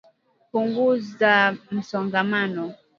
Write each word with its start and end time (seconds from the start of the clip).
Punguza 0.51 1.33
msongamano 1.71 2.63